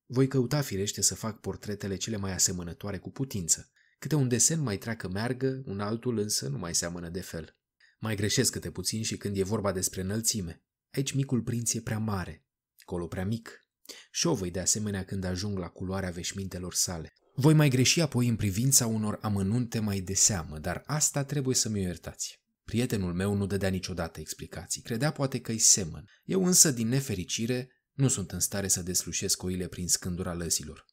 Voi 0.06 0.28
căuta 0.28 0.62
firește 0.62 1.02
să 1.02 1.16
fac 1.16 1.40
portretele 1.40 1.96
cele 1.96 2.18
mai 2.18 2.34
asemănătoare 2.34 2.98
cu 2.98 3.12
putință. 3.12 3.72
Câte 4.00 4.16
un 4.16 4.28
desen 4.28 4.60
mai 4.60 4.78
treacă 4.78 5.08
meargă, 5.08 5.62
un 5.66 5.80
altul 5.80 6.18
însă 6.18 6.48
nu 6.48 6.58
mai 6.58 6.76
seamănă 6.76 7.10
de 7.10 7.22
fel. 7.22 7.58
Mai 8.00 8.16
greșesc 8.16 8.52
câte 8.52 8.72
puțin 8.72 9.04
și 9.04 9.18
când 9.18 9.38
e 9.38 9.44
vorba 9.44 9.72
despre 9.72 10.02
înălțime. 10.02 10.64
Aici 10.92 11.14
micul 11.14 11.42
prinț 11.42 11.74
e 11.74 11.82
prea 11.82 12.00
mare, 12.00 12.46
colo 12.84 13.08
prea 13.08 13.26
mic. 13.26 13.65
Și 14.12 14.28
o 14.28 14.34
voi 14.34 14.52
de 14.52 14.60
asemenea 14.60 15.04
când 15.04 15.24
ajung 15.24 15.58
la 15.58 15.68
culoarea 15.68 16.10
veșmintelor 16.10 16.74
sale. 16.74 17.14
Voi 17.36 17.54
mai 17.54 17.70
greși 17.70 18.02
apoi 18.02 18.28
în 18.28 18.36
privința 18.36 18.88
unor 18.88 19.18
amănunte 19.22 19.80
mai 19.80 20.00
de 20.00 20.14
seamă, 20.14 20.60
dar 20.60 20.84
asta 20.86 21.24
trebuie 21.24 21.56
să 21.56 21.70
mi-o 21.70 21.82
iertați. 21.82 22.44
Prietenul 22.64 23.14
meu 23.14 23.34
nu 23.34 23.46
dădea 23.46 23.70
niciodată 23.70 24.20
explicații, 24.20 24.82
credea 24.82 25.12
poate 25.12 25.40
că-i 25.40 25.58
semăn. 25.58 26.10
Eu 26.24 26.46
însă, 26.46 26.72
din 26.72 26.88
nefericire, 26.88 27.70
nu 27.94 28.08
sunt 28.08 28.32
în 28.32 28.40
stare 28.40 28.68
să 28.68 28.82
deslușesc 28.82 29.44
oile 29.44 29.68
prin 29.68 29.88
scândura 29.88 30.34
lăzilor. 30.34 30.86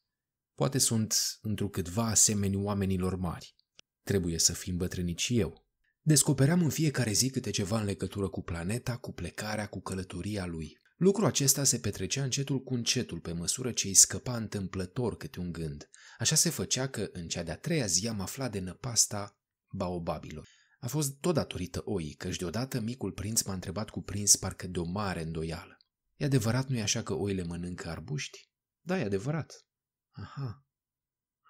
Poate 0.55 0.77
sunt 0.77 1.15
întrucâtva 1.41 2.07
asemeni 2.07 2.55
oamenilor 2.55 3.15
mari. 3.15 3.55
Trebuie 4.03 4.39
să 4.39 4.53
fim 4.53 4.77
bătrânici 4.77 5.21
și 5.21 5.39
eu. 5.39 5.67
Descopeream 6.01 6.63
în 6.63 6.69
fiecare 6.69 7.11
zi 7.11 7.29
câte 7.29 7.49
ceva 7.49 7.79
în 7.79 7.85
legătură 7.85 8.29
cu 8.29 8.41
planeta, 8.41 8.97
cu 8.97 9.11
plecarea, 9.11 9.67
cu 9.67 9.81
călătoria 9.81 10.45
lui. 10.45 10.77
Lucrul 10.95 11.25
acesta 11.25 11.63
se 11.63 11.79
petrecea 11.79 12.23
încetul 12.23 12.63
cu 12.63 12.73
încetul, 12.73 13.19
pe 13.19 13.31
măsură 13.31 13.71
ce 13.71 13.87
îi 13.87 13.93
scăpa 13.93 14.35
întâmplător 14.35 15.17
câte 15.17 15.39
un 15.39 15.51
gând. 15.51 15.89
Așa 16.17 16.35
se 16.35 16.49
făcea 16.49 16.87
că, 16.87 17.09
în 17.11 17.27
cea 17.27 17.43
de-a 17.43 17.57
treia 17.57 17.85
zi, 17.85 18.07
am 18.07 18.21
aflat 18.21 18.51
de 18.51 18.59
năpasta 18.59 19.39
baobabilor. 19.71 20.47
A 20.79 20.87
fost 20.87 21.19
tot 21.19 21.33
datorită 21.33 21.81
oii, 21.85 22.13
căci 22.13 22.35
deodată 22.35 22.79
micul 22.79 23.11
prinț 23.11 23.41
m-a 23.41 23.53
întrebat 23.53 23.89
cu 23.89 24.01
prins 24.01 24.35
parcă 24.35 24.67
de 24.67 24.79
o 24.79 24.83
mare 24.83 25.21
îndoială. 25.21 25.77
E 26.15 26.25
adevărat, 26.25 26.67
nu 26.67 26.77
e 26.77 26.81
așa 26.81 27.03
că 27.03 27.13
oile 27.13 27.43
mănâncă 27.43 27.89
arbuști? 27.89 28.49
Da, 28.81 28.99
e 28.99 29.03
adevărat. 29.03 29.65
Aha. 30.11 30.65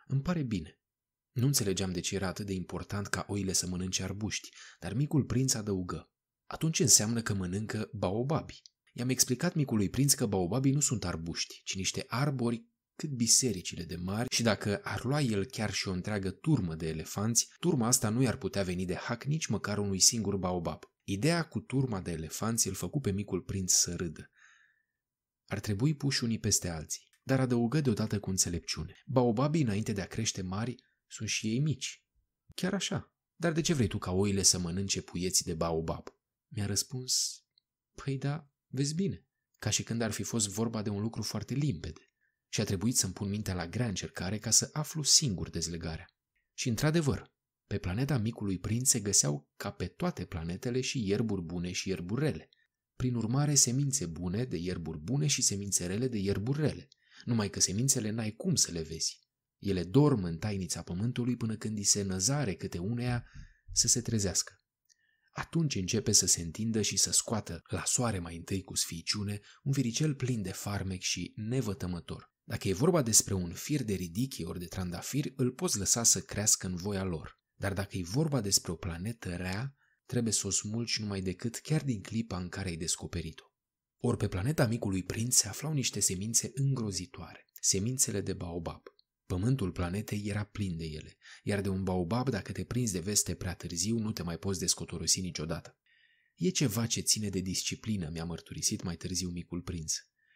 Îmi 0.08 0.22
pare 0.22 0.44
bine. 0.44 0.80
Nu 1.32 1.46
înțelegeam 1.46 1.92
de 1.92 2.00
ce 2.00 2.16
era 2.16 2.28
atât 2.28 2.46
de 2.46 2.54
important 2.54 3.08
ca 3.08 3.26
oile 3.28 3.54
să 3.54 3.68
mănânce 3.68 4.04
arbuști, 4.04 4.50
dar 4.80 4.94
micul 4.94 5.24
prinț 5.24 5.54
adăugă. 5.54 6.12
Atunci 6.46 6.80
înseamnă 6.80 7.22
că 7.22 7.34
mănâncă 7.34 7.90
baobabi. 7.94 8.62
I-am 8.96 9.10
explicat 9.10 9.54
micului 9.54 9.90
prinț 9.90 10.14
că 10.14 10.26
baobabii 10.26 10.72
nu 10.72 10.80
sunt 10.80 11.06
arbuști, 11.06 11.62
ci 11.64 11.76
niște 11.76 12.04
arbori 12.08 12.66
cât 12.96 13.10
bisericile 13.10 13.84
de 13.84 13.96
mari 13.96 14.34
și 14.34 14.44
dacă 14.44 14.80
ar 14.84 15.04
lua 15.04 15.22
el 15.22 15.46
chiar 15.46 15.74
și 15.74 15.88
o 15.88 15.92
întreagă 15.92 16.32
turmă 16.32 16.76
de 16.76 16.88
elefanți, 16.88 17.48
turma 17.60 17.88
asta 17.88 18.10
nu 18.10 18.22
i-ar 18.22 18.38
putea 18.38 18.64
veni 18.64 18.86
de 18.86 18.96
hac 18.96 19.24
nici 19.24 19.46
măcar 19.46 19.78
unui 19.78 20.00
singur 20.00 20.38
baobab. 20.38 20.84
Ideea 21.04 21.44
cu 21.48 21.60
turma 21.60 22.02
de 22.02 22.12
elefanți 22.12 22.68
îl 22.68 22.74
făcu 22.74 23.00
pe 23.00 23.12
micul 23.12 23.42
prinț 23.42 23.74
să 23.74 23.96
râdă. 23.96 24.32
Ar 25.46 25.60
trebui 25.60 25.96
puși 25.96 26.24
unii 26.24 26.40
peste 26.40 26.70
alții, 26.70 27.10
dar 27.24 27.40
adăugă 27.40 27.82
deodată 27.82 28.20
cu 28.20 28.30
înțelepciune. 28.30 28.94
Baobabii, 29.06 29.64
înainte 29.64 29.94
de 29.94 30.02
a 30.02 30.06
crește 30.08 30.42
mari, 30.42 30.76
sunt 31.08 31.30
și 31.30 31.48
ei 31.48 31.60
mici. 31.60 32.06
Chiar 32.56 32.74
așa. 32.74 33.14
Dar 33.36 33.52
de 33.52 33.62
ce 33.62 33.74
vrei 33.74 33.88
tu 33.88 33.98
ca 33.98 34.12
oile 34.12 34.42
să 34.42 34.60
mănânce 34.60 35.02
puieți 35.02 35.44
de 35.44 35.54
baobab? 35.54 36.08
Mi-a 36.48 36.66
răspuns, 36.66 37.44
păi 38.04 38.18
da, 38.18 38.53
vezi 38.74 38.96
bine, 38.96 39.26
ca 39.60 39.70
și 39.70 39.84
când 39.84 40.02
ar 40.02 40.12
fi 40.12 40.24
fost 40.24 40.50
vorba 40.50 40.82
de 40.82 40.90
un 40.90 41.02
lucru 41.02 41.22
foarte 41.22 41.54
limpede. 41.54 42.12
Și 42.50 42.62
a 42.62 42.64
trebuit 42.64 42.98
să-mi 42.98 43.14
pun 43.14 43.30
mintea 43.30 43.54
la 43.54 43.68
grea 43.68 43.88
încercare 43.88 44.38
ca 44.38 44.50
să 44.50 44.70
aflu 44.74 45.04
singur 45.04 45.50
dezlegarea. 45.50 46.08
Și 46.54 46.70
într-adevăr, 46.70 47.32
pe 47.68 47.78
planeta 47.78 48.18
micului 48.18 48.60
prinț 48.60 48.90
se 48.90 49.00
găseau 49.00 49.52
ca 49.56 49.72
pe 49.72 49.88
toate 49.88 50.26
planetele 50.26 50.82
și 50.82 51.08
ierburi 51.08 51.42
bune 51.42 51.72
și 51.72 51.90
ierburi 51.90 52.22
rele– 52.22 52.50
prin 52.96 53.16
urmare, 53.16 53.56
semințe 53.56 54.06
bune 54.06 54.44
de 54.44 54.58
ierburi 54.58 55.00
bune 55.00 55.28
și 55.28 55.42
semințe 55.42 55.86
rele 55.86 56.08
de 56.08 56.18
ierburi 56.18 56.60
rele. 56.60 56.88
Numai 57.26 57.50
că 57.50 57.60
semințele 57.60 58.10
n-ai 58.10 58.32
cum 58.32 58.56
să 58.56 58.72
le 58.72 58.82
vezi. 58.82 59.20
Ele 59.60 59.84
dorm 59.84 60.24
în 60.24 60.38
tainița 60.38 60.82
pământului 60.82 61.36
până 61.36 61.56
când 61.56 61.78
îi 61.78 61.84
se 61.84 62.02
năzare 62.02 62.54
câte 62.54 62.78
uneia 62.78 63.26
să 63.72 63.88
se 63.88 64.02
trezească. 64.02 64.63
Atunci 65.34 65.76
începe 65.76 66.12
să 66.12 66.26
se 66.26 66.42
întindă 66.42 66.82
și 66.82 66.98
să 66.98 67.12
scoată 67.12 67.62
la 67.66 67.84
soare 67.86 68.20
mai 68.20 68.36
întâi 68.36 68.62
cu 68.62 68.76
sfiiciune 68.76 69.40
un 69.64 69.72
viricel 69.72 70.16
plin 70.16 70.42
de 70.42 70.52
farmec 70.52 71.02
și 71.02 71.34
nevătămător. 71.36 72.32
Dacă 72.44 72.68
e 72.68 72.74
vorba 72.74 73.02
despre 73.02 73.34
un 73.34 73.54
fir 73.54 73.84
de 73.84 73.94
ridichii 73.94 74.46
ori 74.46 74.60
de 74.60 74.66
trandafiri, 74.66 75.34
îl 75.36 75.52
poți 75.52 75.78
lăsa 75.78 76.04
să 76.04 76.22
crească 76.22 76.68
în 76.68 76.76
voia 76.76 77.04
lor. 77.04 77.40
Dar 77.56 77.74
dacă 77.74 77.98
e 77.98 78.04
vorba 78.04 78.42
despre 78.42 78.72
o 78.72 78.76
planetă 78.76 79.36
rea, 79.36 79.76
trebuie 80.06 80.34
să 80.34 80.48
o 80.48 80.50
smulgi 80.50 81.02
numai 81.02 81.22
decât 81.22 81.56
chiar 81.56 81.84
din 81.84 82.02
clipa 82.02 82.38
în 82.38 82.50
care 82.50 82.70
ai 82.70 82.76
descoperit-o. 82.76 83.44
Ori 83.98 84.18
pe 84.18 84.28
planeta 84.28 84.68
micului 84.68 85.04
prinț 85.04 85.36
se 85.36 85.48
aflau 85.48 85.74
niște 85.74 86.00
semințe 86.00 86.52
îngrozitoare, 86.54 87.46
semințele 87.62 88.22
de 88.22 88.34
baobab. 88.34 88.82
Pământul 89.26 89.72
planetei 89.72 90.24
era 90.26 90.44
plin 90.44 90.78
de 90.78 90.86
ele, 90.86 91.18
iar 91.44 91.62
de 91.62 91.70
un 91.70 91.84
baobab, 91.84 92.30
dacă 92.30 92.52
te 92.52 92.64
prinzi 92.64 92.94
de 92.94 93.00
veste 93.00 93.34
prea 93.36 93.54
târziu, 93.54 93.98
nu 93.98 94.12
te 94.12 94.24
mai 94.24 94.38
poți 94.38 94.60
descotorosi 94.60 95.22
niciodată. 95.22 95.78
E 96.36 96.50
ceva 96.50 96.86
ce 96.86 97.02
ține 97.02 97.30
de 97.30 97.40
disciplină, 97.40 98.10
mi-a 98.12 98.26
mărturisit 98.26 98.84
mai 98.84 98.96
târziu 98.96 99.30
micul 99.30 99.62
prinț. 99.62 99.94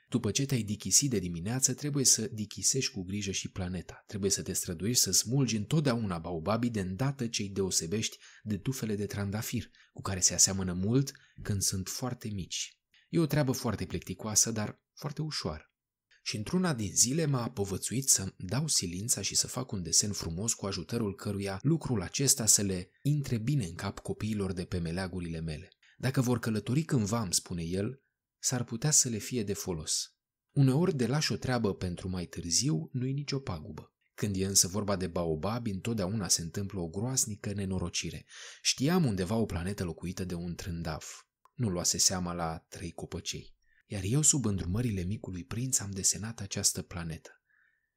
După 0.10 0.32
ce 0.32 0.46
te-ai 0.46 0.62
dichisit 0.62 1.10
de 1.10 1.20
dimineață, 1.20 1.74
trebuie 1.74 2.06
să 2.06 2.28
dichisești 2.28 2.92
cu 2.92 3.04
grijă 3.04 3.32
și 3.32 3.52
planeta. 3.52 4.04
Trebuie 4.08 4.32
să 4.32 4.42
te 4.42 4.54
străduiești 4.54 5.04
să 5.04 5.12
smulgi 5.12 5.56
întotdeauna 5.56 6.18
baobabii 6.18 6.70
de 6.70 6.80
îndată 6.80 7.28
ce 7.28 7.42
îi 7.42 7.50
deosebești 7.50 8.18
de 8.44 8.58
tufele 8.58 8.96
de 8.96 9.06
trandafir, 9.06 9.70
cu 9.94 10.02
care 10.02 10.20
se 10.20 10.34
aseamănă 10.34 10.74
mult 10.74 11.12
când 11.42 11.62
sunt 11.62 11.88
foarte 11.88 12.28
mici. 12.28 12.78
E 13.10 13.20
o 13.20 13.26
treabă 13.26 13.52
foarte 13.52 13.86
plicticoasă, 13.86 14.52
dar 14.52 14.82
foarte 14.94 15.22
ușoară. 15.22 15.67
Și 16.28 16.38
într-una 16.38 16.74
din 16.74 16.96
zile 16.96 17.26
m-a 17.26 17.50
povățuit 17.50 18.10
să 18.10 18.34
dau 18.38 18.68
silința 18.68 19.22
și 19.22 19.36
să 19.36 19.48
fac 19.48 19.72
un 19.72 19.84
desen 19.84 20.12
frumos 20.12 20.54
cu 20.54 20.66
ajutorul 20.66 21.16
căruia 21.16 21.60
lucrul 21.62 22.02
acesta 22.02 22.46
să 22.46 22.62
le 22.62 22.90
intre 23.02 23.38
bine 23.38 23.66
în 23.66 23.76
cap 23.76 24.00
copiilor 24.00 24.54
de 24.54 24.66
pe 24.66 24.78
meleagurile 24.78 25.40
mele. 25.40 25.70
Dacă 25.98 26.22
vor 26.22 26.40
călători 26.40 26.84
cândva, 26.84 27.22
îmi 27.22 27.34
spune 27.34 27.64
el, 27.64 28.02
s-ar 28.40 28.64
putea 28.64 28.92
să 28.92 29.10
le 29.10 29.18
fie 29.18 29.44
de 29.44 29.54
folos. 29.54 30.16
Uneori 30.52 30.96
de 30.96 31.08
lași 31.08 31.32
o 31.32 31.36
treabă 31.36 31.74
pentru 31.74 32.10
mai 32.10 32.26
târziu 32.26 32.90
nu-i 32.92 33.14
nicio 33.14 33.40
pagubă. 33.40 33.94
Când 34.14 34.36
e 34.36 34.46
însă 34.46 34.68
vorba 34.68 34.96
de 34.96 35.08
baobabi, 35.08 35.70
întotdeauna 35.70 36.28
se 36.28 36.42
întâmplă 36.42 36.80
o 36.80 36.88
groasnică 36.88 37.54
nenorocire. 37.54 38.26
Știam 38.62 39.06
undeva 39.06 39.36
o 39.36 39.46
planetă 39.46 39.84
locuită 39.84 40.26
de 40.26 40.34
un 40.34 40.56
trândav. 40.56 41.06
Nu 41.54 41.70
luase 41.70 41.98
seama 41.98 42.34
la 42.34 42.58
trei 42.58 42.92
copăcei. 42.92 43.57
Iar 43.90 44.04
eu, 44.04 44.22
sub 44.22 44.46
îndrumările 44.46 45.02
micului 45.02 45.44
prinț, 45.44 45.80
am 45.80 45.92
desenat 45.92 46.40
această 46.40 46.82
planetă. 46.82 47.42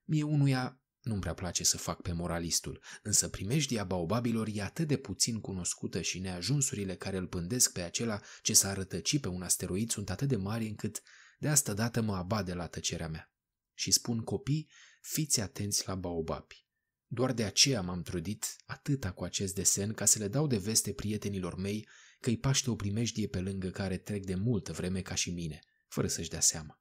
Mie 0.05 0.23
unuia 0.23 0.81
nu-mi 1.01 1.21
prea 1.21 1.35
place 1.35 1.65
să 1.65 1.77
fac 1.77 2.03
pe 2.03 2.13
moralistul, 2.13 2.83
însă 3.03 3.29
primejdia 3.29 3.85
baobabilor 3.85 4.49
e 4.53 4.63
atât 4.63 4.89
de 4.89 4.97
puțin 4.97 5.41
cunoscută 5.41 6.01
și 6.01 6.19
neajunsurile 6.19 6.97
care 6.97 7.17
îl 7.17 7.27
pândesc 7.27 7.73
pe 7.73 7.81
acela 7.81 8.21
ce 8.43 8.53
s-a 8.53 8.73
rătăci 8.73 9.19
pe 9.19 9.29
un 9.29 9.43
asteroid 9.43 9.91
sunt 9.91 10.11
atât 10.11 10.29
de 10.29 10.37
mari 10.37 10.67
încât 10.67 11.03
de 11.39 11.49
asta 11.49 11.75
dată 11.75 12.01
mă 12.01 12.17
abade 12.17 12.55
la 12.55 12.67
tăcerea 12.67 13.09
mea. 13.09 13.33
Și 13.75 13.91
spun 13.91 14.21
copii, 14.21 14.71
fiți 15.01 15.41
atenți 15.41 15.89
la 15.89 15.95
baobabi. 15.95 16.67
Doar 17.07 17.33
de 17.33 17.45
aceea 17.45 17.81
m-am 17.81 18.03
trudit 18.03 18.57
atâta 18.67 19.13
cu 19.13 19.25
acest 19.25 19.55
desen 19.55 19.93
ca 19.93 20.05
să 20.05 20.19
le 20.19 20.29
dau 20.29 20.47
de 20.47 20.57
veste 20.57 20.93
prietenilor 20.93 21.57
mei 21.57 21.89
că 22.21 22.29
îi 22.29 22.39
paște 22.39 22.71
o 22.71 22.75
primejdie 22.75 23.29
pe 23.29 23.41
lângă 23.41 23.71
care 23.71 23.97
trec 23.97 24.25
de 24.25 24.35
multă 24.35 24.73
vreme 24.73 25.01
ca 25.01 25.15
și 25.15 25.31
mine, 25.31 25.61
fără 25.91 26.07
să-și 26.07 26.29
dea 26.29 26.41
seama. 26.41 26.81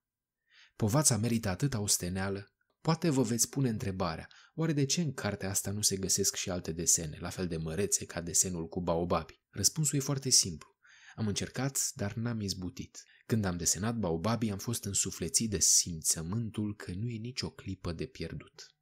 Povața 0.76 1.18
merită 1.18 1.50
atâta 1.50 1.80
osteneală 1.80 2.54
Poate 2.82 3.10
vă 3.10 3.22
veți 3.22 3.50
pune 3.50 3.70
întrebarea, 3.70 4.28
oare 4.56 4.74
de 4.74 4.86
ce 4.86 5.02
în 5.02 5.14
cartea 5.14 5.50
asta 5.50 5.72
nu 5.72 5.82
se 5.82 5.96
găsesc 5.96 6.36
și 6.36 6.50
alte 6.50 6.72
desene, 6.72 7.18
la 7.20 7.30
fel 7.30 7.48
de 7.48 7.58
mărețe 7.58 8.06
ca 8.06 8.22
desenul 8.22 8.68
cu 8.68 8.82
baobabi? 8.82 9.42
Răspunsul 9.50 9.98
e 9.98 10.02
foarte 10.02 10.30
simplu. 10.30 10.70
Am 11.16 11.28
încercat, 11.28 11.92
dar 11.94 12.14
n-am 12.14 12.42
izbutit. 12.42 13.04
Când 13.26 13.46
am 13.46 13.58
desenat 13.58 13.96
baobabii, 13.96 14.52
am 14.52 14.58
fost 14.58 14.84
însuflețit 14.84 15.50
de 15.50 15.60
simțământul 15.60 16.76
că 16.76 16.92
nu 16.92 17.08
e 17.10 17.18
nicio 17.18 17.50
clipă 17.50 17.92
de 17.92 18.06
pierdut. 18.06 18.76